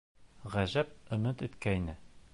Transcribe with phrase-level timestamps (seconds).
[0.53, 1.99] Ғәжәп, өмөт иткәйне.